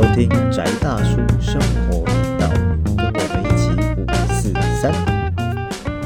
[0.00, 2.48] 收听宅大叔生活频道，
[2.96, 3.68] 跟我们一起
[4.00, 4.90] 五四三。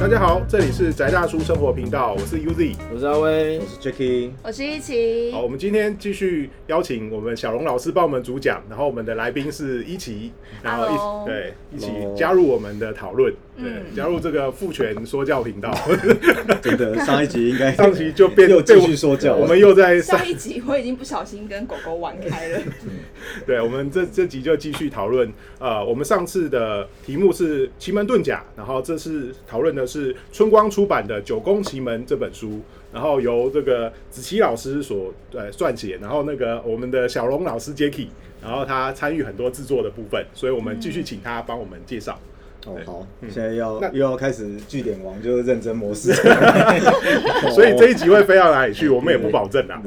[0.00, 2.74] 大家好，这里是宅大叔生活频道，我是 UZ。
[2.92, 3.60] 我是阿威。
[3.60, 15.72] 我，是 Jacky，我是一奇好，，我们今天继续邀请我们小龙老师帮我们主讲，然后我们的来宾是一奇，然后 Hello 一对一起 Hello 加入我们的讨论，对，嗯加入这个父权说教频道。
[16.62, 22.60] 真的上一集应该 上集就变又继续说教，我们又在上上一集我已经不小心跟狗狗玩开了，
[23.46, 25.30] 对，我们这这集就继续讨论。
[25.58, 32.60] 呃，我们上次的题目是奇门遁甲，然后这次讨论的是春光出版的《九宫奇门》这本书，
[32.92, 38.08] 然后由这个子琪老师所呃撰写，然后那个我们的小龙老师 Jacky，
[38.42, 42.18] 然后他参与很多制作的部分，所以我们继续请他帮我们介绍。
[42.66, 43.30] 哦好，嗯。
[43.30, 46.12] 现在要又要开始据点王，就是认真模式，
[47.54, 49.82] 所以这一集会飞到哪里去，我们也不保证啊。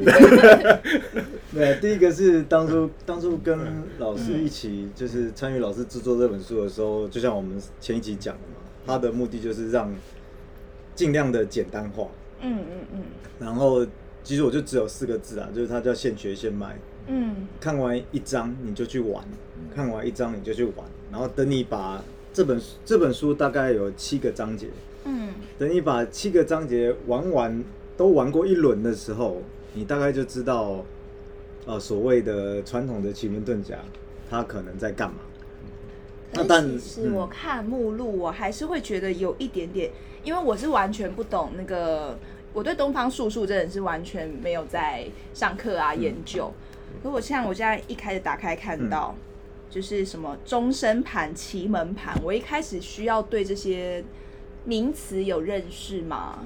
[1.54, 3.60] 对， 第一个是当初当初跟
[4.00, 9.94] 老师一起就是参与老师制作这本书的时候，就像我们前一集讲的嘛，他的目的就是让
[10.96, 12.08] 尽量的简单化，
[12.42, 13.04] 嗯嗯嗯。
[13.40, 13.86] 然后
[14.24, 16.76] 其实我就只有四个字啊，就是它叫现学现卖。
[17.08, 17.48] 嗯。
[17.60, 19.24] 看完一章你就去玩，
[19.76, 22.04] 看完一章你就去玩，然后等你把
[22.38, 24.68] 这本这本书大概有七个章节，
[25.06, 27.64] 嗯等你把七个章节玩完
[27.98, 29.42] 都玩过一轮的时候，
[29.74, 30.86] 你大概就知道，
[31.66, 33.80] 呃，所谓的传统的奇门遁甲，
[34.30, 35.16] 它可能在干嘛。
[36.32, 39.90] 那但是我看目录，我还是会觉得有一点点，
[40.24, 42.20] 因为我是完全不懂那个，
[42.54, 46.54] 我对东方术数真的是完全没有在上课啊研究。
[47.02, 49.16] 如果像我现在一开始打开看到，
[49.70, 54.04] 就是什么终身盘、奇门盘，我一开始需要对这些
[54.66, 56.40] 名词有认识吗？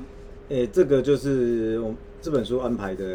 [0.50, 3.05] 诶、这个就是我这本书安排的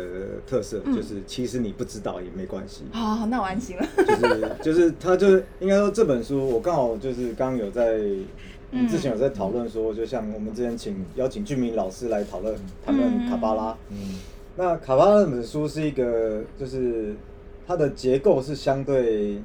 [0.47, 2.85] 特色，嗯就是其实你不知道也没关系。
[2.93, 3.87] 好、那我安心了。
[4.07, 8.01] 就是就是他就是应该说这本书，我刚好就是刚刚有在，
[8.71, 14.19] 嗯之前有在讨论说，就像我们之前请邀请俊明老师来讨论谈论卡巴拉，嗯，
[14.57, 17.15] 那卡巴拉这本书是一个就是
[17.67, 19.39] 它的结构是相对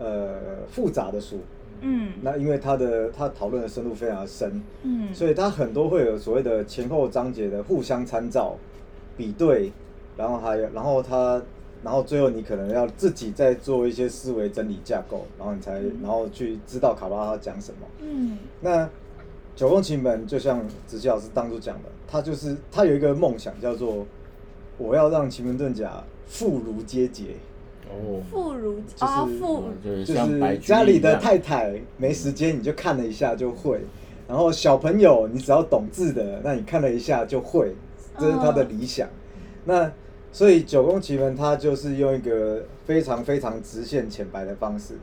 [0.00, 1.38] 呃复杂的书，
[1.82, 2.14] 嗯。
[2.20, 8.56] 那因为他的他讨论的深度非常的深，嗯，所以他很多会有所谓的前后章节的互相参照、
[9.16, 9.70] 比对，
[10.16, 11.40] 然后还有，然后他，
[11.84, 17.86] 然后最后你可能要自己再做一些思维整理架构，然后你才，然后去知道卡巴拉他讲什么。
[18.00, 18.36] 嗯。
[18.60, 18.88] 那
[19.56, 24.06] 九宫奇门就像子琪老师当初讲的，他就是他有一个梦想叫做
[24.78, 27.34] 我要让奇门遁甲妇孺皆解，
[27.90, 33.80] 哦，妇孺就是哦妇就是家里的太太没时间你就看了一下就会，
[34.28, 37.74] 然后小朋友你只要懂字的，那你看了一下就会，
[38.18, 39.08] 这是他的理想。
[39.64, 39.90] 那
[40.32, 44.94] 所以九宫奇门它就是用一个非常非常直线浅白的方式，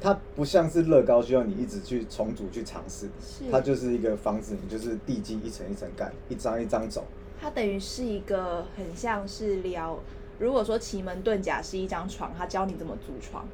[0.00, 3.50] 它不像是乐高需要你一直去重组去尝试，是。
[3.50, 7.04] 它就是一个房子，你就是地基一层一层盖，一张一张走。
[7.40, 9.98] 它等于是一个很像是聊，
[10.38, 13.46] 如果说奇门遁甲是一张床，他教你怎么组床，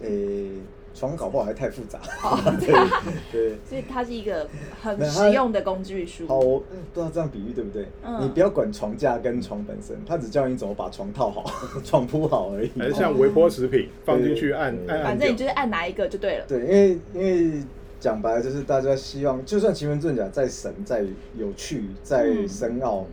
[0.00, 0.50] 诶、
[0.94, 1.98] 床搞不好还太复杂。
[2.22, 2.68] 哦 对
[3.32, 3.56] 对。
[3.66, 4.46] 所以它是一个
[4.82, 6.26] 很实用的工具书。
[6.28, 6.64] 好，我不
[6.94, 7.86] 知道这样比喻对不对？
[8.04, 11.44] 嗯你不要管床架跟床本身，他只教你怎么把床套好、
[11.84, 12.70] 床铺好而已。
[12.78, 16.44] 还是像微波食品放进去按按按反正你就是按哪一个就对了。
[16.46, 17.62] 对，因为因为
[18.00, 21.04] 讲白了就是大家希望，就算奇门遁甲再神、再
[21.38, 23.06] 有趣、再嗯深奥，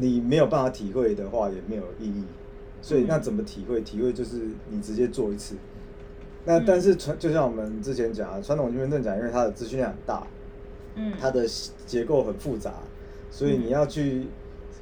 [0.00, 2.24] 你没有办法体会的话，也没有意义。
[2.82, 3.82] 所以嗯那怎么体会？
[3.82, 5.54] 体会就是你直接做一次。
[6.46, 10.26] 那嗯但是传就像我们之前讲啊，传统奇门遁甲因为它的资讯量很大，
[10.94, 11.46] 嗯，它的
[11.86, 12.72] 结构很复杂，
[13.30, 14.24] 所以你要去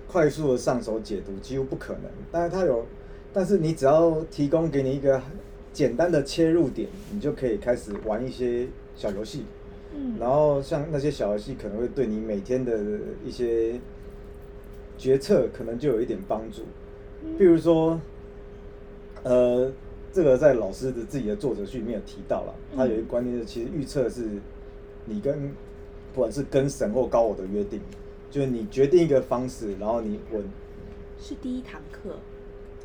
[0.07, 2.05] 快速的上手解读几乎不可能。
[2.31, 2.87] 但是它有，
[3.33, 5.21] 但是你只要提供给你一个
[5.73, 9.45] 简单的切入点，你就可以开始玩一些小游戏。
[9.95, 12.78] 嗯然后像那些小游戏可能会对你每天的
[13.25, 13.81] 一些
[14.98, 16.62] 决策可能就有一点帮助。
[17.38, 17.98] 比如说，
[19.22, 19.71] 呃，
[20.12, 24.28] 这个在老师的自己的作者序里面有提到了，他有一个观念是，其实预测是
[25.06, 25.50] 你跟
[26.12, 27.80] 不管是跟神或高我的约定，
[28.30, 30.42] 就是你决定一个方式，然后你稳。
[31.21, 32.10] 是第一堂课。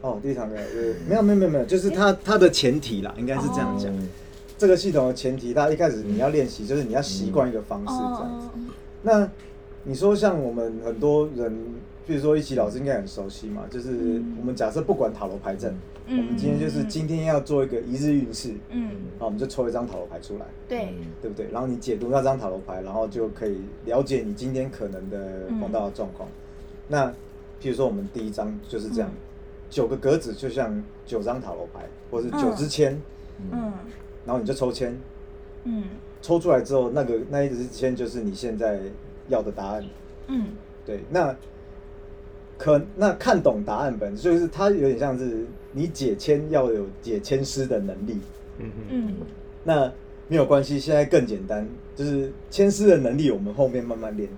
[0.01, 3.91] 哦，第一堂课，呃，没有没有没有没有，就是它它的前提啦，应该是这样讲。
[3.95, 4.07] 嗯
[4.55, 8.47] 这个系统的前提，它一开始你要练习，就是你要习惯一个方式这样子。
[8.47, 9.29] 哦，那
[9.83, 11.53] 你说像我们很多人，
[12.05, 14.37] 比如说一起老师应该很熟悉嘛，就是嗯。
[14.39, 15.73] 我们假设不管塔罗牌阵，
[16.07, 16.17] 嗯。
[16.17, 21.47] 我们今天就是今天要做一个一日运势，嗯，好，我们就抽一张塔罗牌出来，对，对不对？
[21.51, 26.27] 然后你解读那张塔罗牌，然后就可以了解你今天可能的碰到的状况。
[26.87, 27.07] 那
[27.61, 29.17] 譬如说我们第一张就是这样，嗯。
[29.69, 33.01] 九个格子就像九张塔罗牌，或是九支签，
[33.51, 33.73] 嗯。
[34.25, 34.95] 然后你就抽签，
[35.63, 35.85] 嗯。
[36.21, 38.79] 抽出来之后，那个那一支签就是你现在
[39.29, 39.83] 要的答案。
[40.27, 40.47] 嗯。
[40.85, 41.33] 对，那
[42.63, 48.17] 可那看懂答案本身就是它有点像是你解签要有解签师的能力。
[48.57, 49.13] 嗯，嗯
[49.65, 49.91] 那
[50.29, 54.29] 没有关系，现在更简单，就是签师的能力我们后面慢慢练。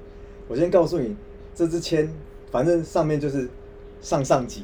[0.47, 1.15] 我先告诉你，
[1.53, 2.11] 这支签
[2.49, 3.47] 反正上面就是
[4.05, 4.61] 上上级、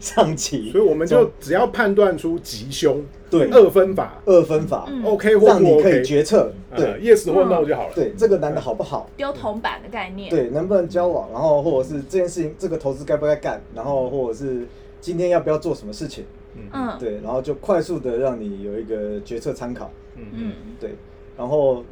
[0.00, 3.00] 上级，所以我们就只要判断出吉凶，
[3.30, 3.48] 对。
[3.50, 4.20] 二分法。
[4.26, 5.04] 二分法、嗯。
[5.04, 7.94] OK 或不让你可以决策，呃对、，yes 或 no 就好了。
[7.94, 9.08] 对，这个男的好不好？
[9.16, 10.28] 丢铜板的概念。
[10.28, 14.66] 对，能不能交往，然后或者是这件事情，这个投资该不该干，然后或者是
[15.00, 16.24] 今天要不要做什么事情，
[16.56, 16.62] 嗯。
[16.72, 16.98] 嗯。
[16.98, 20.24] 对，然后就快速的让你有一个决策参考，嗯。
[20.32, 20.52] 嗯。
[20.80, 20.96] 对，
[21.38, 21.84] 然后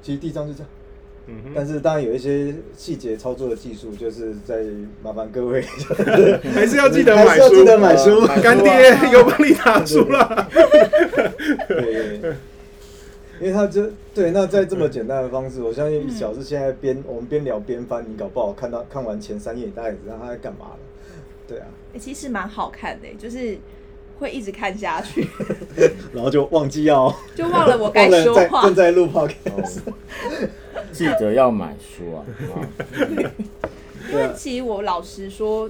[0.00, 0.68] 其实第一章就这样，
[1.30, 4.64] 嗯但是当然有一些细节操作的技术，就是在
[5.02, 5.62] 麻烦各位，
[6.54, 10.48] 还是要记得 还买书，记得买书，干爹 有帮你打书了。
[11.68, 12.34] 对。
[13.40, 20.78] 因为他就对，那在这么简单的方式，我相信小智现在边我们边聊边翻，你搞不好看到看完前三页，你大概也知道他在干嘛了。
[21.48, 23.56] 对啊，欸其实蛮好看的，就是
[24.18, 25.26] 会一直看下去，
[26.12, 28.74] 然后就忘记要就忘了我该说话正。
[28.74, 29.78] 在录 podcast。
[30.90, 32.26] 哦记得要买书啊！
[32.54, 32.66] 啊
[34.10, 35.68] 因为其实我老实说，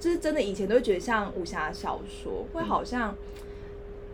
[0.00, 3.14] 就是真的以前都会觉得像武侠小说，会好像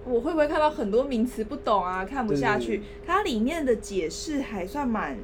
[0.04, 5.16] 我会不会看到很多名词不懂啊，看不下去它里面的解释还算蛮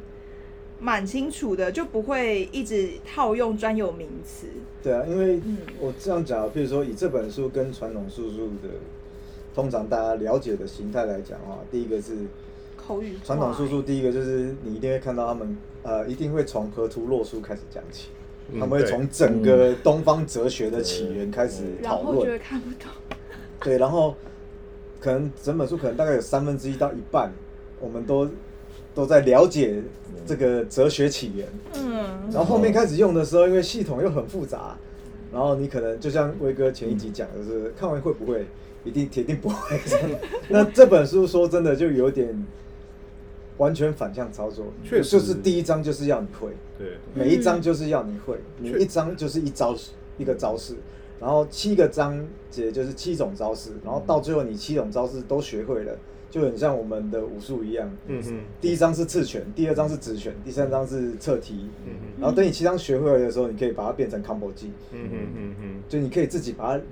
[0.81, 4.47] 蛮清楚的，就不会一直套用专有名词。
[4.83, 8.71] 对啊，因为嗯我这样讲，比如说以这本书跟传统术数的，
[9.55, 12.17] 通常大家了解的形态来讲的话，第一个是
[12.87, 18.09] 口传统术数，第一个就是你一定会看到他们呃，一定会从河图洛书开始讲起，
[18.53, 22.39] 嗯他们会从整个东方哲学的起源开始然讨论后就会。
[22.39, 22.91] 看不懂。
[23.61, 24.15] 对，然后
[25.01, 27.33] 可能整本书可能大概有三分之一到一半，
[27.81, 28.29] 我们都
[28.95, 29.83] 都在了解
[30.27, 31.49] 这个哲学起源。
[31.75, 31.95] 嗯
[32.31, 34.77] 然后后面开始用的时候，因为系统又很复杂，
[35.33, 38.47] 然后你可能就像威哥前一集讲的是，看完会不会，
[38.85, 39.79] 一定铁定不会。
[40.49, 42.35] 那这本书说真的就有点
[43.59, 45.11] 完全反向操作，确实。
[45.11, 46.49] 就是第一章就是要你会，
[46.79, 49.77] 对，每一章就是要你会，每一章就是一招
[50.19, 50.75] 一个招式，
[51.21, 52.21] 然后七个章
[52.51, 55.97] 节就是七种招式，然后到最后你七种招式都学会了，
[56.31, 57.89] 就很像我们的武术一样。
[58.09, 61.55] 嗯哼，第一章是刺拳，第二章是直拳，第三章是侧踢。
[61.87, 66.83] 嗯哼，然后等你七章学会了的时候，你可以把它变成 combo 技，嗯哼嗯哼，就你可以自己把它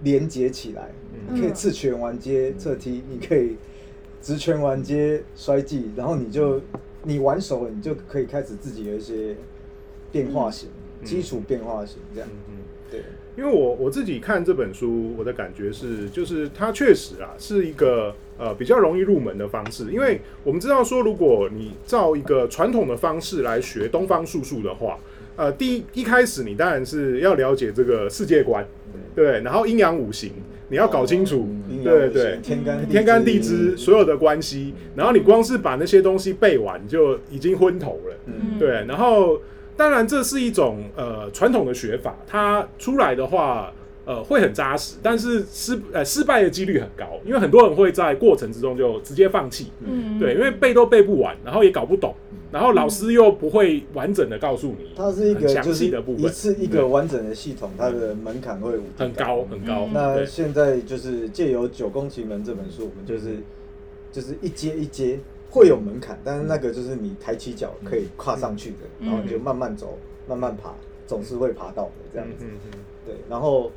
[0.00, 0.90] 连接起来。
[1.12, 1.34] 嗯。
[1.34, 3.56] 你可以刺拳完接侧踢，你可以
[4.26, 6.60] 直拳完接摔技，然后你就
[7.04, 9.36] 你玩熟了，你就可以开始自己有一些
[10.10, 10.68] 变化型、
[11.00, 12.28] 嗯基础变化型这样。
[12.28, 12.52] 嗯哼。
[12.90, 13.02] 对，
[13.36, 19.92] 因为我我自己看这本书，我的感觉是，就是它确实啊是一个呃比较容易入门的方式。
[19.92, 24.98] 因为我们知道说，如果你照一个传统的方式来学东方术数的话，
[25.36, 28.66] 呃，第一一开始你当然是要了解这个世界观，
[29.14, 30.32] 对，然后阴阳五行
[30.68, 38.16] 你要搞清楚，阴阳五对对，天干天干地支所有的关系，然后你光是把那些东西背完就已经昏头了。
[38.26, 39.40] 嗯，对，然后
[39.76, 43.72] 当然这是一种呃传统的学法，它出来的话
[44.06, 49.66] 呃会很扎实，但是失呃失败的几率很高，因为很多人会在过程之中就直接放弃。
[49.80, 52.14] 嗯对，因为背都背不完，然后也搞不懂，
[52.50, 59.90] 然后老师又不会完整的告诉你，它是一个很详就是细的部分，一次一个完整的系统，它的门槛会很高很高嗯。
[59.92, 63.36] 那现在就是借由《九宫奇门》这本书，我们就是
[64.12, 65.18] 就是一阶一阶
[65.50, 69.98] 会有门槛，但是那个就是你抬起脚可以跨上去的，嗯然后你就慢慢走，
[70.28, 70.72] 慢慢爬，
[71.06, 72.44] 总是会爬到的这样子。
[72.44, 73.70] 嗯嗯对，然后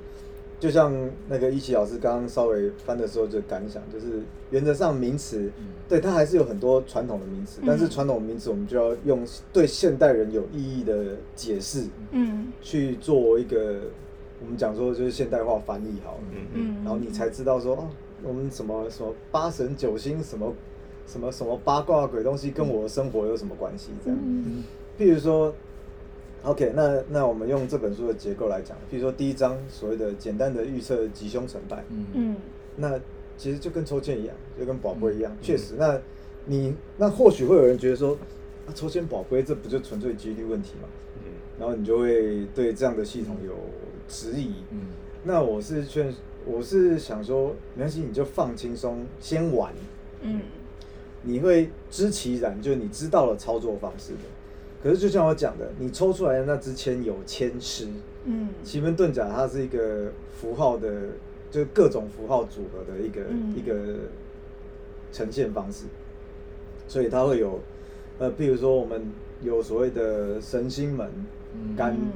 [0.59, 0.91] 就像
[1.27, 5.51] 那个一奇老师刚刚稍微翻的时候就感想，就是原则上名词，
[5.87, 12.51] 对它还是有很多传统的名词，但是嗯传统的名词我们就要用对现代人有意义的解释嗯。
[12.61, 13.81] 去做一个
[14.41, 16.75] 我们讲说就是现代化翻译好了，嗯嗯。
[16.79, 17.87] 嗯，然后你才知道说哦，
[18.23, 20.51] 我们什么什么八神九星什么
[21.05, 24.19] 什么什么八卦鬼东西跟我的生活有什么关系这样。
[24.21, 24.63] 嗯。
[24.97, 25.53] 譬如说
[26.43, 32.35] ，OK，那那我们用这本书的结构来讲，譬如说第一章所谓的简单的预测吉凶成败，嗯
[32.77, 32.99] 那
[33.37, 35.99] 其实就跟抽签一样，就跟宝贝一样，确实，那
[36.45, 38.17] 你那或许会有人觉得说，
[38.65, 40.87] 啊，抽签宝贝这不就纯粹几率问题嘛？
[41.17, 43.53] 嗯然后你就会对这样的系统有
[44.07, 44.53] 质疑。
[44.71, 44.79] 嗯
[45.25, 46.13] 那我是劝，
[46.45, 49.73] 我是想说，没关系，你就放轻松，先玩，
[50.21, 50.39] 嗯
[51.23, 54.19] 你会知其然，就是你知道了操作方式的。
[54.81, 57.87] 可是就像我讲的，你抽出来的那支签有签诗，
[58.23, 58.49] 嗯。
[58.63, 60.89] 奇门遁甲它是一个符号的，
[61.51, 63.53] 就各种符号组合的一个、嗯。
[63.55, 64.07] 一个
[65.11, 65.85] 呈现方式，
[66.87, 67.59] 所以它会有，
[68.19, 69.01] 呃，譬如说我们
[69.41, 71.09] 有所谓的神星门、
[71.53, 71.75] 嗯。
[71.75, 72.11] 干，嗯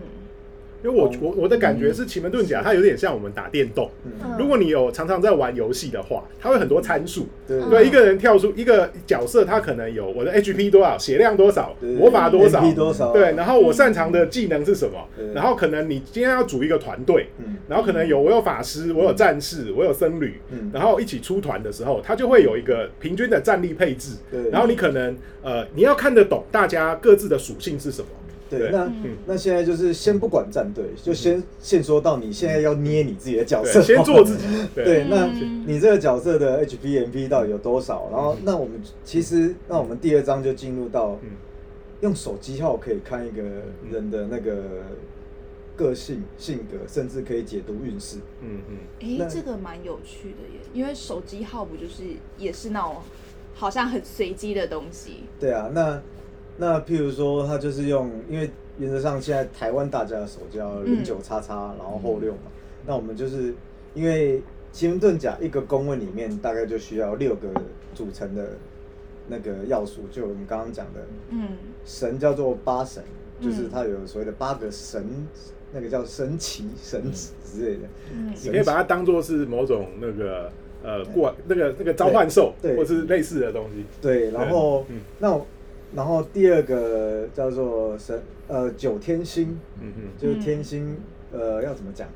[0.83, 3.89] 因为我我我的感觉是奇门遁甲，它有点像我们打电动。
[4.37, 7.27] 如果你有常常在玩游戏的话，它会很多参数。
[7.47, 7.59] 对。
[7.61, 7.69] 嗯。
[7.69, 13.11] 对，一个人跳出一个角色，他可能有我的 HP 多少，血量多少，魔法多少多少。
[13.13, 17.55] 对，然后我擅长的技能是什么，然后可能你今天要组一个团队，嗯。
[17.67, 20.69] 然后可能有我有法师，我有战士，我有僧侣，嗯。
[20.73, 28.07] 然后一起出团的时候，它就会有一个平均的战力配置对，然后你可能呃你要看得懂大家各自的属性是什么，
[28.59, 29.17] 对，那、嗯。
[29.25, 34.45] 那现在就是先不管战队，就先先说到你现在要捏你自己的角色，先做自己，
[34.75, 35.63] 对，那嗯。
[35.67, 38.09] 你这个角色的 HP、MP 到底有多少？
[38.11, 41.29] 然后，那我们其实，那我们第二章就进入到嗯。
[42.01, 43.41] 用手机号可以看一个
[43.89, 44.83] 人的那个
[45.77, 48.17] 个性、性格，甚至可以解读运势。
[48.41, 52.03] 嗯嗯，诶，那这个蛮有趣的耶，因为手机号不就是
[52.37, 52.97] 也是那种
[53.55, 56.01] 好像很随机的东西，对啊，那
[56.57, 60.85] 那譬如说，他就是用，因为原则上现在台湾大家的手叫嗯。
[60.85, 62.51] 零九叉叉，然后后六嘛，
[62.85, 63.53] 那我们就是
[63.93, 64.41] 因为
[64.71, 67.47] 奇门遁甲一个宫位里面大概就需要六个
[67.95, 68.49] 组成的
[69.27, 71.49] 那个要素，就我们刚刚讲的嗯。
[71.85, 73.03] 神叫做八神，
[73.39, 73.49] 嗯。
[73.49, 75.03] 就是它有所谓的八个神，
[75.73, 77.81] 那个叫神奇、神子之类的。
[78.13, 78.31] 嗯。
[78.43, 80.51] 你可以把它当做是某种那个
[80.83, 84.99] 呃过那个那个召唤兽，对或是类似的东西，对，然后嗯。
[85.19, 85.45] 那我
[85.95, 90.97] 然后第二个叫做神呃九天星，嗯嗯就是天星，
[91.31, 92.07] 呃要怎么讲？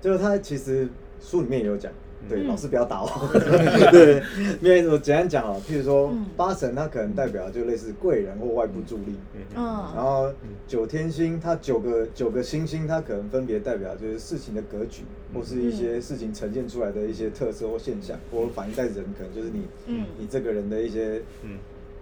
[0.00, 0.88] 就是它其实
[1.20, 1.92] 书里面也有讲。
[2.28, 3.08] 对，嗯老师不要打我。
[3.90, 4.22] 对，
[4.60, 9.16] 因为我简单讲哦，譬如说嗯八神，它可能代表就类似贵人或外部助力。
[9.56, 10.30] 嗯然后
[10.66, 21.56] 九天星，它九个九个星星，它可能分别代表就是事情的格局，或是一些事情呈现出来的一些特色或现象，或反映在人，可能就是你，嗯你这个人的一些嗯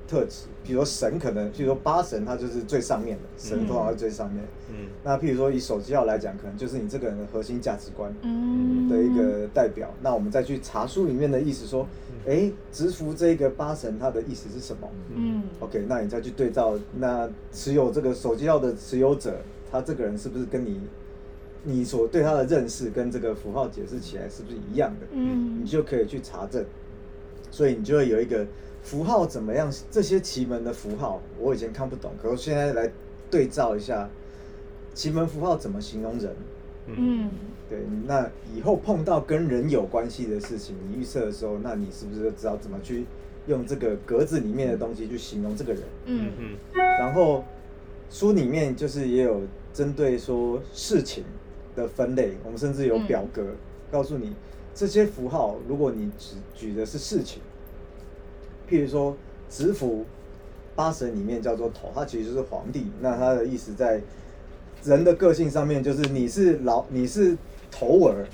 [0.09, 0.47] 特质。
[0.65, 4.43] 比如说神，可能，譬如说八神，它就是最上面的，神通常是最上面。
[4.71, 9.89] 嗯那譬如说以手机号来讲，可能就是你这个人的核心价值观嗯的一个代表。
[10.03, 11.87] 那我们再去查书里面的意思，说，
[12.27, 14.91] 哎，直服这个八神它的意思是什么？
[15.15, 20.81] 嗯 OK，那你再去对照，那持有这个手机号的持有者，他这个人是不是跟你
[21.65, 25.07] 你所对他的认识跟这个符号解释起来是不是一样的？
[25.13, 26.63] 嗯你就可以去查证，
[27.51, 28.47] 所以你就会有一个
[28.89, 29.71] 符号怎么样？
[29.91, 32.91] 这些奇门的符号我以前看不懂，可是现在来
[33.31, 34.09] 对照一下，
[34.95, 36.35] 奇门符号怎么形容人？
[36.87, 37.31] 嗯
[37.69, 38.27] 对，那
[38.57, 43.05] 以后碰到跟人有关系的事情，你预测的时候，那你是不是就知道怎么去
[43.47, 45.83] 用这个格子里面的东西去形容这个人？
[46.07, 46.57] 嗯嗯
[46.99, 47.45] 然后
[48.09, 49.43] 书里面就是也有
[49.75, 51.25] 针对说事情
[51.77, 53.45] 的分类，我们甚至有表格、
[53.93, 54.33] 告诉你
[54.75, 57.43] 这些符号，如果你只举的是事情，
[58.69, 59.17] 譬如说
[59.49, 60.05] 子符
[60.75, 64.01] 八神里面叫做头，他其实就是皇帝，那他的意思在
[64.85, 67.37] 人的个性上面就是你是老你是
[67.71, 68.27] 头儿，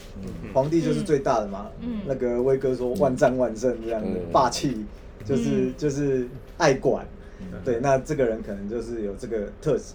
[0.53, 2.00] 皇帝就是最大的嘛，嗯。
[2.07, 4.33] 那个威哥说万战万胜这样的、嗯。
[4.33, 4.85] 霸气，
[5.25, 5.75] 就是、嗯。
[5.76, 7.07] 就是爱管。
[7.41, 7.47] 嗯。
[7.64, 9.95] 对，那这个人可能就是有这个特质。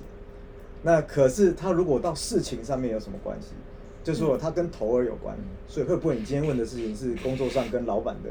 [0.82, 3.50] 那可是他如果到事情上面有什么关系？
[4.02, 5.36] 就说他跟头儿有关，
[5.68, 8.30] 所以会不会你今天问的事情是工作上跟老板的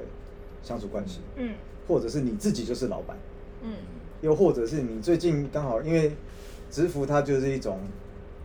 [0.62, 1.53] 相处关系，嗯
[1.88, 3.16] 或者是你自己就是老板，
[3.62, 3.73] 嗯。
[4.21, 6.12] 又或者是你最近刚好因为
[6.71, 7.78] 职服它就是一种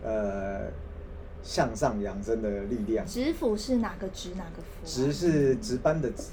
[0.04, 0.60] 呃
[1.42, 4.86] 向上扬升的力量，职服是哪个职哪个服啊？
[4.86, 6.30] 职是值班的职，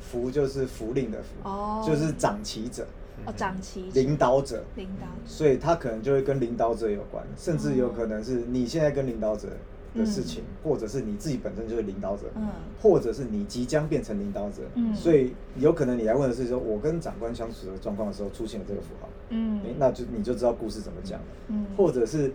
[0.00, 1.84] 服就是服令的服，哦。
[1.86, 2.86] 就是掌旗者、
[3.26, 4.62] 哦长期领导者。
[4.76, 9.48] 领导所以他可能就会跟领导者有关，甚至有可能是你现在跟领导者
[9.94, 12.48] 的事情，或者是你自己本身就是领导者，嗯
[12.82, 14.62] 或者是你即将变成领导者。
[14.74, 21.26] 嗯所以有可能你来问的是说，我跟长官相处的状况的时候出现了这个符号，嗯诶那就你就知道故事怎么讲了。
[21.48, 22.32] 嗯或者是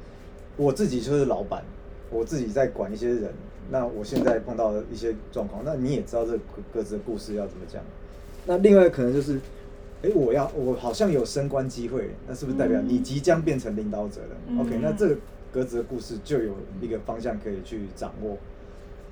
[0.57, 1.63] 我自己就是老板，
[2.09, 3.31] 我自己在管一些人，
[3.69, 6.39] 那我现在碰到的一些状况，那你也知道这个
[6.73, 7.81] 各自的故事要怎么讲。
[8.45, 9.39] 那另外可能就是，
[10.01, 15.17] 哎，我要我好像有升官机会，那是不是代表嗯你即将变成领导者了、嗯 o k 那这个
[15.51, 18.37] 格子的故事就有一个方向可以去掌握。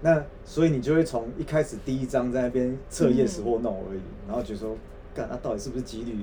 [0.02, 4.78] 那所以你就会从一开始第一章在那边测 yes 或 no 而已，然后觉得说，
[5.16, 6.14] 干，那到底是不是几率？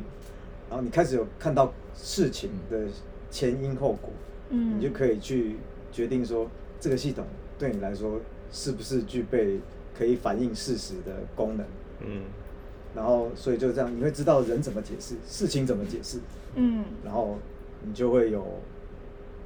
[0.71, 2.87] 然后你开始有看到事情的
[3.31, 4.11] 前因后果，
[4.51, 5.57] 嗯你就可以去
[5.91, 7.25] 决定说，这个系统
[7.59, 8.21] 对你来说
[8.53, 9.59] 是不是具备
[9.99, 11.67] 可以反映事实的功能。
[12.01, 12.23] 嗯
[12.95, 16.19] 然后，所以就这样，你会知道人怎么解释，事情怎么解释，
[16.55, 17.39] 嗯然后
[17.83, 18.47] 你就会有。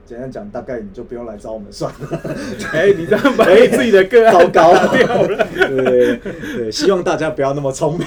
[0.09, 2.21] 简单讲，大概你就不用来找我们算了。
[2.73, 5.47] 哎，你这样把你自己的个案糟糕掉了。
[5.55, 6.17] 对
[6.57, 8.07] 对，希望大家不要那么聪明。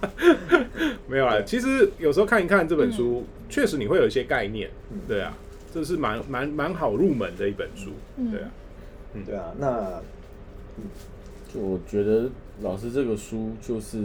[1.06, 4.70] 没有啦，其实有时候看一看这本书，确实你会有一些概念。
[5.06, 5.36] 对啊，
[5.74, 7.90] 这是蛮蛮蛮好入门的一本书。
[8.30, 8.48] 对啊，
[9.26, 10.00] 对啊，那
[11.52, 12.30] 就我觉得
[12.62, 13.98] 老师这个书就是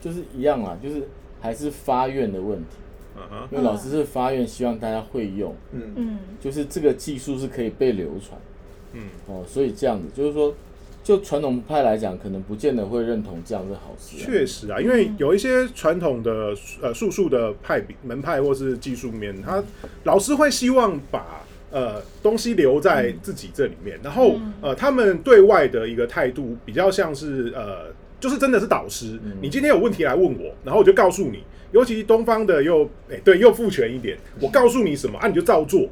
[0.00, 1.02] 就是一样啊，就是
[1.40, 2.76] 还是发愿的问题。
[3.16, 5.92] 嗯，因为老师是发愿希望大家会用，嗯。
[5.96, 6.18] 嗯。
[6.40, 8.40] 就是这个技术是可以被流传。
[8.92, 9.02] 嗯。
[9.26, 10.54] 哦，所以这样子就是说，
[11.02, 14.24] 就传统派来讲，可能不见得会认同这样是好事、啊。
[14.24, 19.62] 确实啊，因为有一些传统的呃术数的派别门派或是技术面，他
[20.04, 27.86] 老师会希望把呃东西留在自己这里面，然后呃他们对外的一个态度比较像是呃
[28.20, 35.88] 就是真的是导师，你今天有问题来问我，然后我就告诉你，尤其东方的又哎、对又父权一点，我告诉你什么啊你就照做，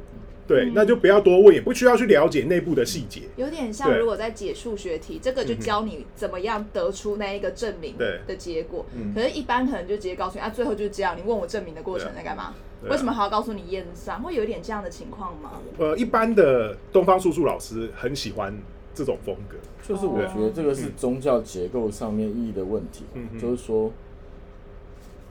[0.47, 3.21] 对，那就不要多问，也不需要去了解内部的细节。
[3.35, 8.85] 有点像如果在解数学题，这个就教你怎么样得出那一个证明对的结果。
[8.95, 11.17] 嗯可是，一般可能就直接告诉你啊，最后就是这样。
[11.17, 12.53] 你问我证明的过程在干嘛？
[12.89, 14.21] 为什么还要告诉你验算？
[14.21, 15.59] 会有一点这样的情况吗？
[15.77, 18.57] 呃，一般的东方术数老师很喜欢
[18.99, 19.55] 这种风格。
[19.81, 23.39] 就是我觉得这个是宗教结构上面意义的问题，嗯嗯。
[23.39, 23.89] 就是说，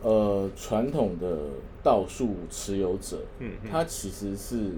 [0.02, 1.36] 呃，传统的
[1.82, 3.70] 道术持有者，嗯嗯。
[3.70, 4.70] 他其实是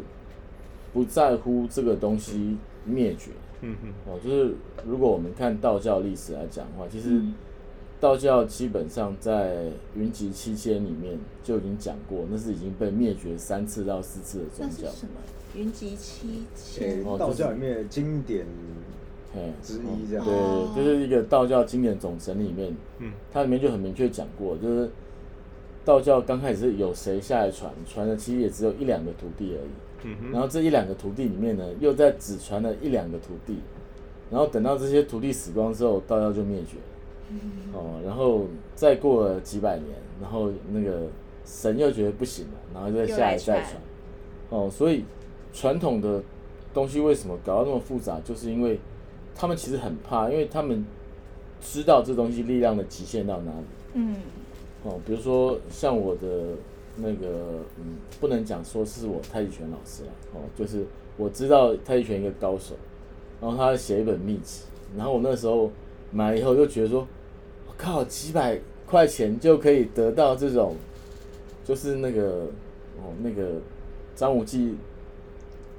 [0.92, 3.30] 不在乎这个东西灭绝。
[3.60, 3.92] 嗯嗯。
[4.06, 4.18] 哦。
[4.22, 4.54] 就是
[4.84, 7.34] 如果我们看道教历史来讲的话，其实嗯
[8.00, 14.84] 道教基本上在云集七千里面就已经讲过，那是已经被灭绝三次到四次的宗教。
[14.84, 15.12] 那是什么？
[15.54, 16.28] 云集七
[16.78, 17.04] 诶千。
[17.04, 18.46] 哦道教里面的经典
[19.34, 20.24] 嘿之一这样。
[20.26, 24.90] 哦对，就是一个道教经典总神里面，嗯它里面就很明确讲过，就是
[25.84, 29.70] 道教刚开始是有谁下来传，传的其实也只有一两个徒弟而已。
[30.04, 33.58] 嗯然后这一两个徒弟里面呢，又在只传了一两个徒弟，
[34.30, 36.82] 然后等到这些徒弟死光之后，道教就灭绝了。
[37.72, 39.88] 哦，然后再过了几百年，
[40.20, 41.06] 然后那个
[41.44, 43.76] 神又觉得不行了，然后再下来再传。
[44.50, 45.04] 哦，所以
[45.52, 46.22] 传统的
[46.74, 48.78] 东西为什么搞到那么复杂，就是因为
[49.34, 50.84] 他们其实很怕，因为他们
[51.60, 53.66] 知道这东西力量的极限到哪里。
[53.94, 54.16] 嗯
[54.82, 56.54] 哦，比如说像我的
[56.96, 62.74] 那个，嗯，不能讲说是我太极拳老师了，哦，就是我知道太极拳一个高手，
[63.40, 64.62] 然后他写一本秘籍，
[64.96, 65.70] 然后我那时候
[66.10, 67.06] 买了以后就觉得说，我
[67.80, 70.76] 靠，几百块钱就可以得到这种，
[71.64, 72.46] 就是那个
[72.98, 73.52] 哦那个
[74.14, 74.74] 张无忌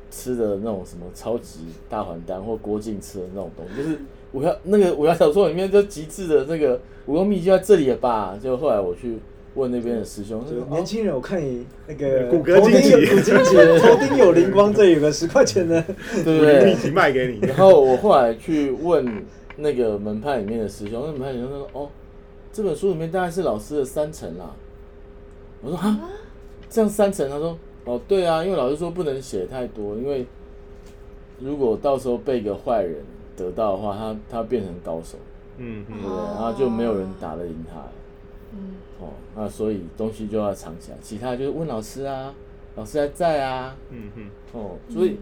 [0.09, 3.99] 吃的那种什么超级大还丹，或郭靖吃的那种东西，就是
[4.31, 8.37] 武侠那个武侠小说里面就极致的那个武功秘籍就在这里了吧？
[8.41, 9.17] 就后来我去
[9.55, 15.79] 问那边的师兄，就说年轻人，我看你那个骨骼惊奇有骨惊奇，头顶有灵光，这里有个十块钱的。
[15.79, 15.85] 哦
[16.23, 16.75] 对不对秘？
[16.75, 17.45] 籍卖给你。
[17.47, 19.05] 然后我后来去问
[19.61, 21.89] 那个门派里面的师兄，那门派师兄说：“哦，
[22.51, 24.51] 这本书里面大概是老师的三成啦。”
[25.61, 25.99] 我说：“啊，
[26.69, 30.25] 这样三成？”他说：“哦，对啊，因为老师说不能写太多，因为
[31.39, 33.03] 如果到时候被一个坏人
[33.37, 35.17] 得到的话，他他变成高手，
[35.57, 36.17] 嗯嗯对不对？
[36.17, 37.91] 然后就没有人打得赢他了。
[38.53, 42.33] 嗯哦，那所以东西就要藏起来，其他就是问老师啊，
[42.75, 45.17] 老师还在啊，嗯哼，哦，所以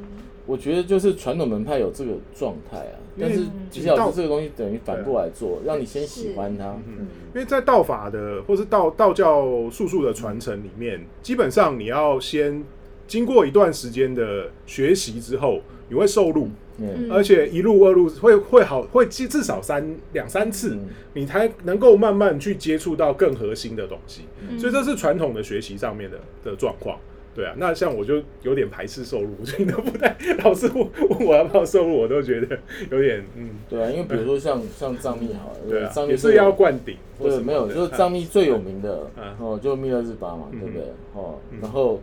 [0.49, 6.75] 我觉得就是传统门派有这个状态啊，但是其实老师这个东西等于反过来做，让你先喜欢它。
[6.87, 12.63] 嗯因为在道法的或是道道教术数的传承里面，基本上你要先
[13.07, 24.23] 经过一段时间的学习之后，你会受禄，嗯，而且一路二路会会好会至至少三两三次嗯，你才能够慢慢去接触到更核心的东西。
[24.49, 24.57] 嗯。
[24.57, 26.97] 所以这是传统的学习上面的的状况。
[27.35, 32.57] 对啊，那像我就有点排斥受入， 所以都不太老师问问我要不要受入，我都觉得
[32.91, 39.35] 有点嗯，对啊，因为比如说像像藏密好了，对啊藏，密也是要灌顶，或对，没有，就是藏密最有名的嗯。
[39.39, 40.59] 哦，就密勒日巴嘛，嗯。
[40.59, 40.83] 对不对？
[41.13, 41.99] 哦嗯，然后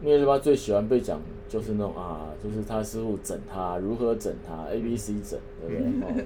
[0.00, 6.22] 密勒日巴最喜欢被讲就是那种啊，就是他师傅整他，如何整他，A B C 整，对不对？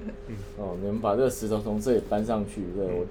[0.56, 3.06] 哦，哦，你们把这个石头从这里搬上去，对我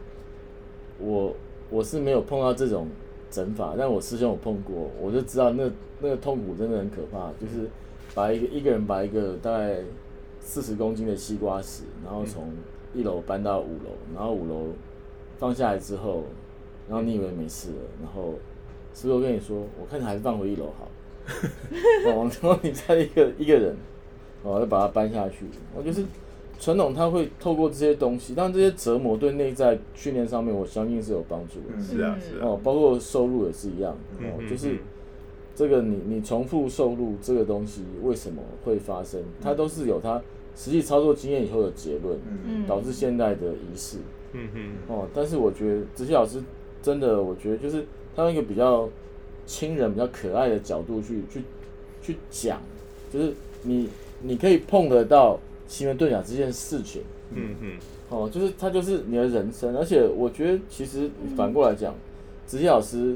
[0.99, 1.35] 我
[1.69, 2.87] 我是没有碰到这种
[3.31, 7.67] 整法，但我师兄有碰过，我就知道那那个痛苦真的很可怕，就是
[8.13, 9.77] 把一个一个人把一个大概
[10.41, 12.51] 四十公斤的西瓜石，然后从
[12.93, 14.67] 一楼搬到五楼，然后五楼
[15.39, 16.23] 放下来之后，
[16.89, 18.33] 然后你以为没事了，然后
[18.93, 20.89] 师傅跟你说，我看你还是放回一楼好，
[22.05, 23.75] 哦，然后你再一个一个人，
[24.43, 26.03] 哦，再把它搬下去，我就是
[26.61, 31.75] 传统他会透过这些东西，但这些折磨对内在训练上面，我相信是有帮助的。
[31.75, 34.77] 嗯是啊是啊，哦，包括收入也是一样，哦，嗯就是
[35.55, 40.21] 这个你你重复收入这个东西为什么会发生，它都是有它
[40.55, 42.37] 实际操作经验以后的结论，嗯。
[42.45, 43.97] 嗯导致现在的仪式。
[44.33, 46.41] 嗯哼哦，但是我觉得子熙老师
[46.83, 47.83] 真的，我觉得就是
[48.15, 48.87] 他用一个比较
[49.47, 51.41] 亲人、比较可爱的角度去去
[52.03, 52.61] 去讲，
[53.11, 53.89] 就是你
[54.21, 55.37] 你可以碰得到
[55.71, 57.01] 奇门遁甲这件事情，
[57.33, 57.77] 嗯嗯。
[58.09, 61.95] 哦，就是它就是你的人生，而且我觉得其实反过来讲，
[62.45, 63.15] 子熙老师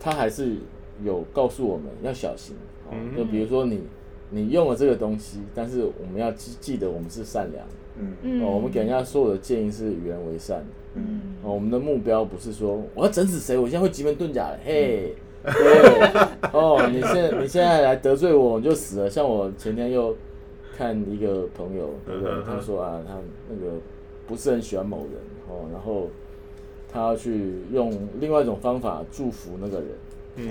[0.00, 0.56] 他还是
[1.04, 3.16] 有告诉我们要小心，哦，嗯。
[3.16, 3.82] 就比如说你
[4.30, 7.64] 你用了这个东西，但是我们要记记得我们是善良。
[8.00, 8.12] 嗯。
[8.22, 8.42] 嗯。
[8.42, 10.64] 哦，我们给人家所有的建议是与人为善。
[10.94, 11.20] 嗯。
[11.44, 15.52] 哦，我们的目标不是说我要整死谁，我现在会奇门遁甲了，嘿，对，
[16.52, 19.08] 哦，你现在你现在来得罪我，你就死了。
[19.08, 20.16] 像我前天又
[20.76, 23.14] 看一个朋友，对不对他说啊，他
[23.48, 23.76] 那个
[24.26, 25.14] 不是很喜欢某人，
[25.48, 26.08] 哦，然后
[26.92, 29.88] 他要去用另外一种方法祝福那个人，
[30.36, 30.48] 嗯。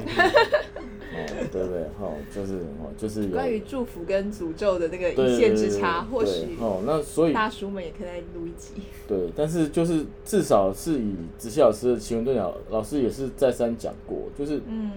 [1.18, 1.18] 哦，
[1.52, 1.84] 对不对？
[2.02, 3.30] 哦，就是哦，就是有。
[3.30, 8.82] 关于祝福跟诅咒的那个一线之差，或对许哦，那所以大叔们也可以再录一集。
[9.08, 14.92] 对，但是就是至少是以子熙老师的奇闻遁甲，老师也是再三讲过，就是嗯。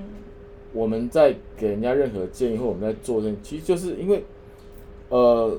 [0.74, 4.22] 我们在给人家任何建议或我们在做这，其实就是因为，
[5.08, 5.58] 呃，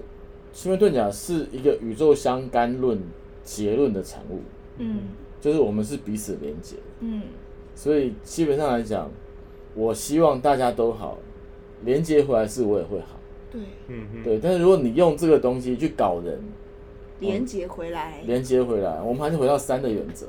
[0.54, 3.00] 奇门遁甲是一个宇宙相干论
[3.44, 4.40] 结论的产物，
[4.78, 5.00] 嗯。
[5.42, 7.22] 就是我们是彼此连接，嗯。
[7.74, 9.10] 所以基本上来讲，
[9.74, 11.18] 我希望大家都好，
[11.86, 13.18] 连接回来是我也会好，
[13.50, 16.38] 对，嗯嗯，对，但是如果你用这个东西去搞人，
[17.22, 18.22] 连接回来。
[18.26, 20.26] 连接回来，我们还是回到三的原则。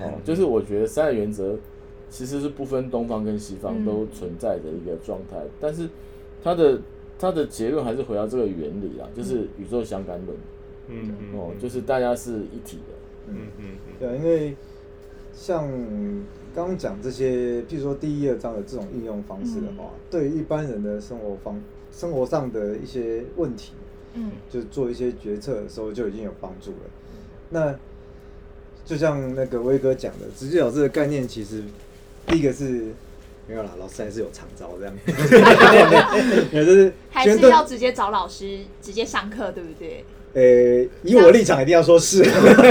[0.00, 1.58] 哦，就是我觉得三的原则
[2.08, 3.84] 其实是不分东方跟西方嗯。
[3.84, 5.88] 都存在的一个状态，但是
[6.40, 6.80] 它的
[7.22, 10.36] 它的结论还是回到这个原理啦，就是宇宙相干论。
[10.88, 12.92] 嗯嗯哦，就是大家是一体的。
[13.28, 13.64] 嗯嗯
[14.00, 14.56] 对啊，因为
[15.32, 15.70] 像
[16.52, 23.74] 刚刚讲这些，譬如说第一、二章的这种应用方式的话，对于一般人的生活方生活上的一些问题，
[24.14, 26.76] 嗯就是做一些决策的时候就已经有帮助了。
[27.50, 27.72] 那
[28.84, 31.62] 就像那个威哥讲的，直接老师的概念，其实
[32.26, 32.86] 第一个是
[33.46, 34.94] 没有啦，老师还是有常招这样，
[36.52, 40.04] 没有就是还是要直接找老师直接上课，对不对？
[40.34, 42.22] 呃，以我立场一定要说是，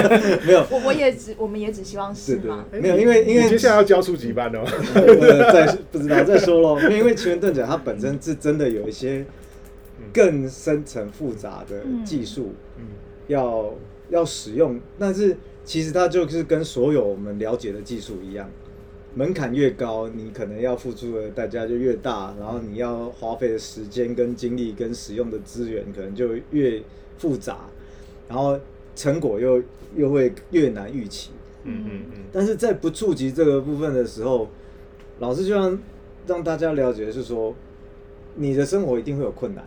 [0.46, 2.66] 没有，我我也只我们也只希望是对嘛。
[2.72, 4.64] 没有，因为因为你接下来要教初级班哦。
[4.96, 9.24] 呃，再不知道再说喽，因为因为奇门遁甲它本身是真的有一些
[10.12, 12.86] 更深层复杂的技术嗯
[13.28, 13.72] 要
[14.10, 18.50] 要使用，但是其实它就是跟所有我们了解的技术一样，
[19.14, 26.82] 门槛越高，你可能要付出的代价就越大，然后你要花费的时间跟精力跟使用的资源可能就越
[27.18, 27.66] 复杂，
[28.30, 28.58] 然后
[28.96, 29.62] 成果又
[29.96, 31.32] 又会越难预期。
[31.64, 34.48] 嗯嗯嗯但是在不触及这个部分的时候，
[35.20, 35.78] 老师就让
[36.26, 37.54] 让大家了解的是说，
[38.36, 39.66] 你的生活一定会有困难，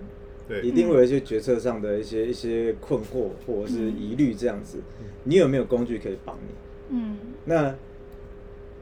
[0.62, 4.78] 一，定会有一些决策上的一些一些困惑或者是疑虑这样子。
[5.24, 6.96] 你有没有工具可以帮你？
[6.96, 7.74] 嗯那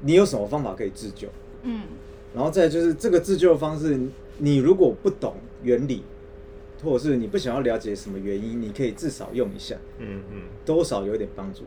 [0.03, 1.27] 你有什么方法可以自救？
[1.63, 1.83] 嗯
[2.35, 3.99] 然后再就是这个自救方式，
[4.39, 6.03] 你如果不懂原理，
[6.83, 9.77] 或者是你不想要了解什么原因，你可以至少用一下。
[9.99, 11.65] 嗯嗯多少有点帮助。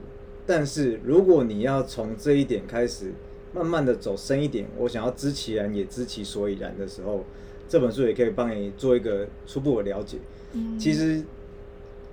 [0.47, 3.11] 但是如果你要从这一点开始，
[3.53, 7.23] 慢慢的走深一点，我想要知其然也知其所以然的时候，
[7.69, 10.17] 这本书也可以帮你做一个初步的了解。
[10.53, 11.23] 嗯，其实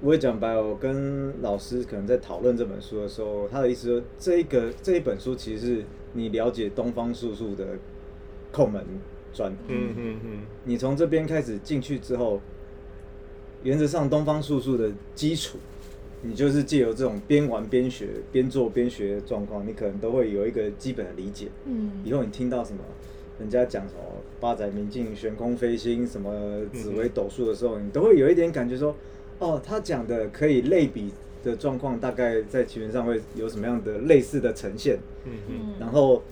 [0.03, 7.79] 我也讲白了，我跟老师可能在讨论这本书的时候，他的意思说，这一个这一本书其实是你了解东方术数的
[8.53, 8.85] 叩门
[9.33, 9.53] 砖。
[9.69, 12.41] 嗯嗯嗯你从这边开始进去之后，
[13.63, 15.57] 原则上东方术数的基础，
[16.23, 21.47] 你就是借由这种边玩边学、边做边学的状况，你可能都会有一个基本的理解。
[21.65, 22.81] 嗯以后你听到什么
[23.39, 24.01] 人家讲什么
[24.41, 28.95] 八载明镜、悬空飞星、什么紫微斗数的时候，你都会有一点感觉说，
[29.43, 34.97] 哦，他讲的可以类比的状况，大概在棋盘上会有什么样的类似的呈现。
[35.25, 36.23] 嗯嗯嗯然后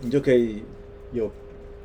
[0.00, 0.64] 你就可以
[1.12, 1.30] 有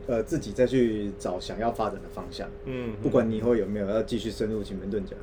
[0.07, 5.15] 呃自己再去找想要发展的方向，嗯，不管你以后有没有要继续深入奇门遁甲。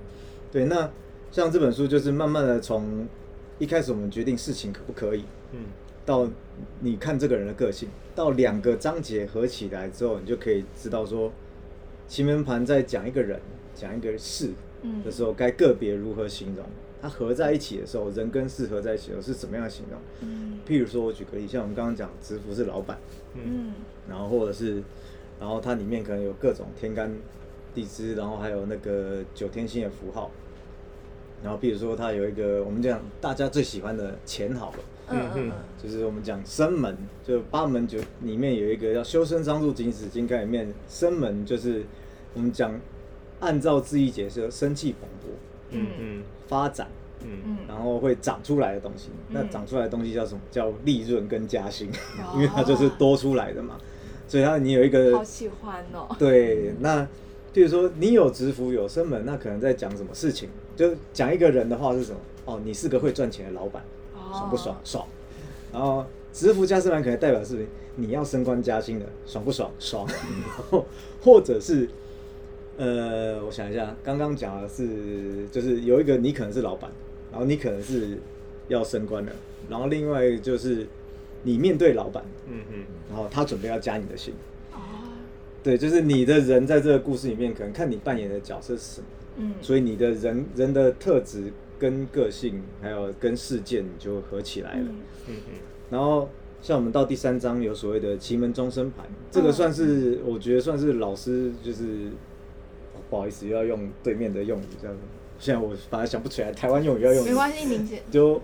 [0.52, 0.88] 对，那
[1.32, 3.08] 像这本书就是慢慢的从
[3.58, 5.64] 一开始我们决定事情可不可以，嗯
[6.04, 6.28] 到
[6.80, 11.32] 你看这个人的个性，到两个章节合起来之后，你就可以知道说
[12.06, 13.40] 奇门盘在讲一个人、
[13.74, 14.54] 讲一个事嗯
[15.04, 16.64] 的时候，该个别如何形容。
[17.00, 19.98] 它合在一起的时候，人跟事合在一起的时候是怎么样形容？
[20.20, 22.96] 嗯譬如说，我举个例，像我们刚刚讲，直服是老板，
[23.34, 23.72] 嗯
[24.08, 24.80] 然后或者是，
[25.40, 27.12] 然后它里面可能有各种天干
[27.74, 30.30] 地支，然后还有那个九天星的符号。
[31.42, 41.82] 然后譬如说它有一个我们讲大家最喜欢的钱好了，嗯嗯嗯，就是我们讲生门，就八门九里面有一个叫修身张柱景史经概里面，生门就是
[42.34, 42.80] 我们讲
[43.42, 45.34] 按照字义解释，生气蓬勃，
[45.70, 46.86] 嗯嗯发展，
[47.24, 49.10] 嗯嗯然后会长出来的东西。
[49.28, 50.40] 那嗯长出来的东西叫什么？
[50.50, 53.76] 叫利润跟加薪，哦 因为它就是多出来的嘛。
[54.28, 56.06] 所以它你有一个好喜欢哦。
[56.18, 57.02] 对，那
[57.52, 60.48] 譬如说你有职福有生门，那可能在讲什么事情？
[60.76, 62.18] 就讲一个人的话是什么？
[62.44, 63.82] 哦，你是个会赚钱的老板，
[64.32, 64.74] 爽不爽？
[64.84, 65.06] 爽。
[65.72, 69.70] 然后职福加生门可能代表是你要升官加薪的，爽不爽？
[69.78, 70.06] 爽。
[70.08, 70.86] 然后
[71.22, 71.88] 或者是
[72.76, 76.90] 呃，我想一下，刚刚讲的是就是有一个你可能是老板，
[77.30, 78.18] 然后你可能是
[78.68, 79.32] 要升官的，
[79.68, 80.86] 然后另外就是
[81.42, 84.34] 你面对老板，嗯嗯然后他准备要加你的薪。
[84.72, 84.78] 哦，
[85.62, 89.06] 对，就是你的人在这个故事里面，可能看你扮演的角色是什么，
[89.36, 94.86] 嗯，所以你的人人的特质跟个性，还有跟事件，就合起来了。
[94.88, 94.96] 嗯。
[95.28, 95.58] 嗯嗯
[95.90, 96.28] 然后
[96.62, 102.08] 像我们到第三章有所谓的奇门终身盘，这个算是、我觉得算是老师就是
[103.12, 104.96] 不好意思又要用对面的用语这样。
[104.96, 105.02] 子，
[105.38, 108.40] 现在我反而想不起来台湾用语要用，没关系，明显就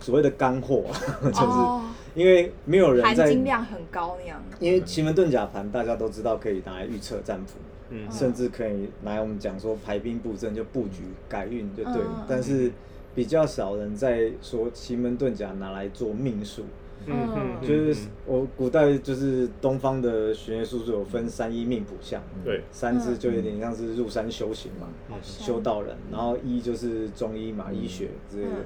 [0.00, 0.82] 所谓的干货，
[1.22, 4.42] 就是、哦，因为没有人含在，金量很高那样。
[4.58, 7.60] 因为奇门遁甲盘大家都知道可以拿来预测战符。
[7.90, 8.10] 嗯。
[8.10, 12.26] 甚至可以拿来我们讲说排兵布阵就布局改运就对了，嗯。
[12.28, 12.72] 但是
[13.14, 16.64] 比较少人在说奇门遁甲拿来做命术，
[17.06, 24.88] 嗯嗯，就是我古代就是东方的玄学术数有分三一命卜相，对，三字就有点像是入山修行嘛，
[25.22, 28.50] 修道人，然后一就是中医嘛，医学之类的。
[28.50, 28.64] 嗯，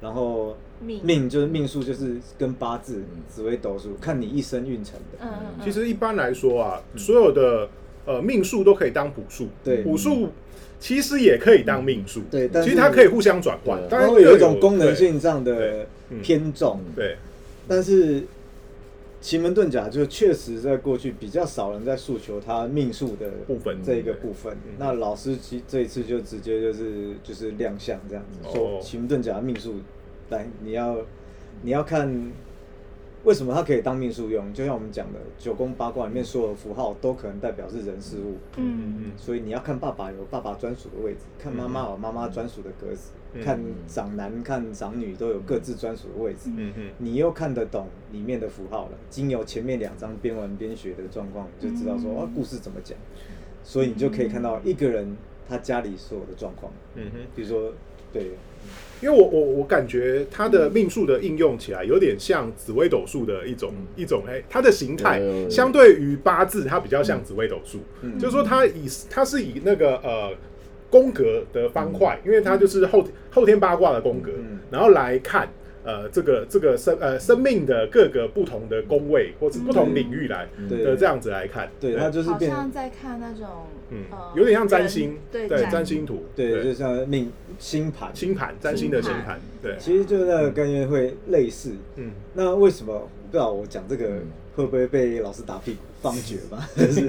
[0.00, 1.00] 然后命。
[1.04, 7.68] 命就是命数就是跟八字、紫微斗数看你一生运程的，嗯嗯嗯，其实一般来说啊，所有的
[8.06, 9.82] 呃命数都可以当卜数，对。
[9.82, 10.28] 卜数
[10.78, 15.84] 其实也可以当命数，对但其实它可以互相转换，当然会有一种功能性上的
[16.22, 17.18] 偏重，对，
[17.70, 18.24] 但是
[19.20, 24.52] 奇门遁甲就确实在过去比较少人在诉求他命数的部分这一个部分。
[24.66, 29.76] 嗯那老师其这一次就直接就是就是亮相这样子，哦说奇门遁甲的命数，
[30.30, 30.96] 来你要
[31.62, 32.32] 你要看
[33.24, 38.38] 为什么它可以当命数用，就像我们讲的九宫八卦里面所有的符号都可能代表是人事物。
[38.56, 38.64] 嗯。
[38.80, 43.42] 嗯嗯所以你要看爸爸有爸爸专属的位置，看妈妈有妈妈专属的格子，嗯。
[43.42, 46.50] 看长男看长女都有各自专属的位置。
[46.56, 46.90] 嗯嗯。
[46.98, 52.16] 你又看得懂里面的符号了，经由前面两章边玩边学的状况，你就知道说、嗯。
[52.16, 52.96] 哦故事怎么讲，
[53.62, 55.14] 所以你就可以看到一个人
[55.46, 57.18] 他家里所有的状况，嗯哼。
[57.36, 57.72] 比如说
[58.12, 58.22] 对，
[59.00, 68.18] 因为我我我感觉它的命数的应用起来有点像紫微斗数的一种、一种哎、它的形态相对于八字，它比较像紫微斗数，嗯。
[68.18, 70.32] 就是说它以它是以那个呃
[70.90, 74.58] 宫格的方块，因为它就是后后天八卦的宫格，嗯。
[74.70, 75.48] 然后来看
[75.84, 80.84] 呃这个这个生呃生命的各个不同的宫位或者不同领域来、对。
[80.84, 83.46] 的这样子来看，对，它就是变好像在看那种
[83.90, 86.04] 嗯呃有点像占人星，对占星。
[86.06, 91.72] 图，对，就像命星盘，星盘占星的星盘，对，其实就那个概念会类似。
[91.96, 92.12] 嗯。
[92.34, 94.26] 那为什么我不知道我讲这个嗯。
[94.56, 96.68] 会不会被老师打屁股放厥吧？
[96.76, 97.00] 就是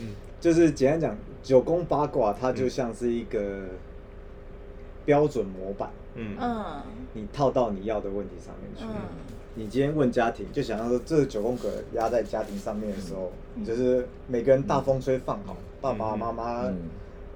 [0.00, 0.08] 嗯。
[0.40, 3.60] 就是简单讲，九宫八卦它就像是一个
[5.04, 6.36] 标准模板，嗯。
[6.40, 6.82] 嗯。
[7.14, 8.84] 你套到你要的问题上面去。
[8.84, 9.02] 嗯。
[9.54, 13.64] 你今天问家庭，就想要说这九宫格压在家庭上面的时候，嗯。
[13.64, 16.76] 就是每个人大风吹放好，爸爸妈妈、嗯。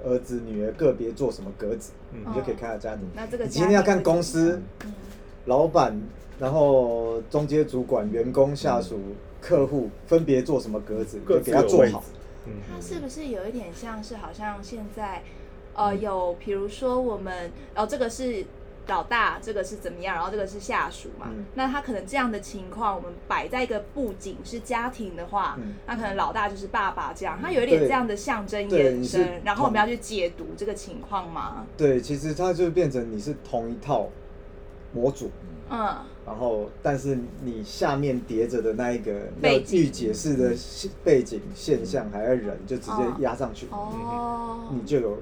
[0.04, 2.20] 儿子、女儿个别做什么格子，嗯。
[2.28, 3.06] 你就可以看到家庭。
[3.14, 4.60] 那这个你今天要看公司
[5.46, 6.00] 老板，
[6.38, 8.98] 然后中间主管、员工、下属、
[9.40, 12.02] 客户分别做什么格子，各就给他做好。，
[12.46, 15.22] 嗯它是不是有一点像是好像现在，
[15.74, 18.44] 呃，有比如说我们，哦，这个是
[18.88, 21.44] 老大，这个是怎么样，然后这个是下属嘛，嗯。
[21.54, 25.74] 那他可能这样的情况，我们摆在一个布景是家庭的话，嗯。
[25.86, 31.66] 那可能老大就是爸爸这样，他有一点对这样的象征延伸，然后我们要去解读这个情况吗？
[31.76, 34.08] 对，其实它就变成你是同一套
[34.92, 35.30] 模组，
[35.70, 35.96] 嗯。
[36.24, 45.18] 然后但是你下面叠着的那一个要预解释的现背景现象还有人，就直接压上去，哦，你就有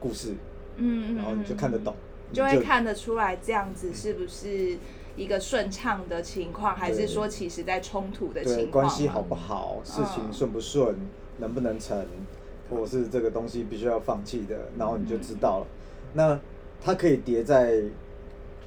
[0.00, 0.32] 故事，
[0.76, 4.76] 嗯嗯，然后你就看得懂，你就会看得出来这样子是不是
[5.16, 7.06] 一个顺畅的情况，还是对。
[7.06, 8.86] 说其实在冲突的情况？
[8.86, 10.94] 关系好不好，事情嗯顺不顺，
[11.38, 12.06] 能不能成，
[12.70, 15.66] 或者是这个东西必须要放弃的，然后你就知道了。
[16.14, 16.40] 那
[16.80, 17.82] 它可以叠在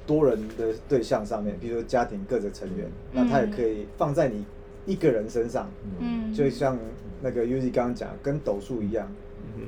[0.06, 4.44] 多人的对象上面，比如说家庭各个成员，那它也可以放在你
[4.86, 6.78] 一个人身上，嗯，就像
[7.20, 9.10] 那个 Uzi 刚刚讲，跟斗数一样，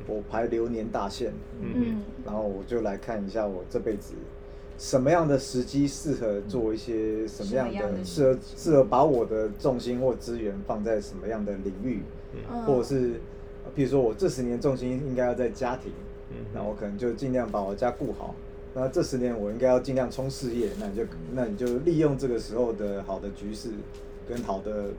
[0.07, 1.72] 我排流年大限，嗯。
[1.74, 2.03] 嗯。
[2.24, 4.14] 然后我就来看一下我这辈子
[4.79, 12.03] 什么样的时机适合做一些什么样的的适合适合把我的重心或资源放在什么样的领域，
[12.35, 12.62] 嗯。
[12.64, 13.20] 或者是
[13.64, 15.92] 呃比如说我这十年重心应该要在家庭，
[16.31, 16.44] 嗯。
[16.55, 18.35] 那我可能就尽量把我家顾好。
[18.74, 23.70] 那这十年我应该要尽量冲事业，那你就那你就利用这个时候的好的局势
[24.29, 24.90] 跟好的，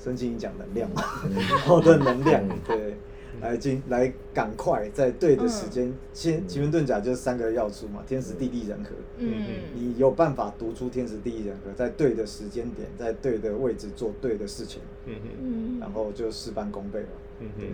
[0.00, 1.02] 申请讲能量嘛，
[1.64, 2.94] 好的能量，对，
[3.40, 8.90] 来进来赶快在对的时间，先奇门遁甲就是三个要素嘛，天时地利人和。
[9.18, 9.28] 嗯。
[9.74, 15.14] 你有办法读出天时地利人和，在对的时间点，在对的位置做对的事情，嗯。
[15.24, 17.06] 嗯嗯然后就事半功倍了。
[17.40, 17.48] 嗯。
[17.58, 17.66] 嗯，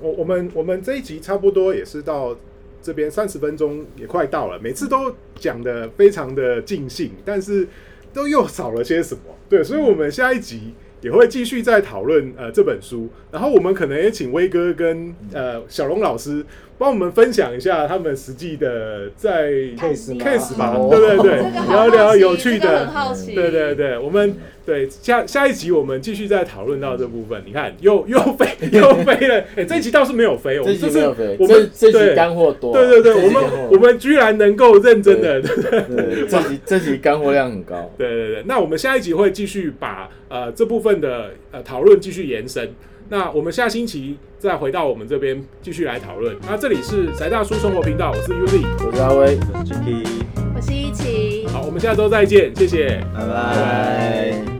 [0.00, 2.36] 我我们我们这一集差不多也是到
[2.80, 7.66] 这边三十分钟也快到了，每次都讲的非常的尽兴，但是
[8.12, 9.20] 都又少了些什么？
[9.48, 16.44] 对，所以我们下一集也会继续在讨论呃这本书，然后我们可能也请威哥跟呃小龙老师
[16.78, 20.88] 帮我们分享一下他们实际的在 case 吗？case 吧，哦。
[20.90, 22.88] 对对对，这个好聊聊有趣的。
[23.34, 27.42] 对对对，我们对下下一集我们继续再讨论到这部分。
[27.44, 32.08] 你看，又又飞 又飞了，哎、这一集倒是没有飞，我这们这是集没有飞，我们这们对。
[32.10, 35.80] 集干货多，对对对，我们我们居然能够认真的，对对。
[35.96, 38.44] 对这集这集干货量很高，对对对。
[38.46, 42.70] 那我们下一集会继续把呃这部分的呃讨论继续延伸。
[43.08, 46.36] 那我们下星期再回到我们这边继续来讨论。
[46.46, 49.38] 那这里是宅大叔生活频道，我是 Uzi，我是阿威。
[49.54, 50.06] 我是 Jacky，
[50.54, 51.46] 我是一琪。
[51.48, 53.02] 好，我们下周再见，谢谢。
[53.14, 54.57] 拜拜拜。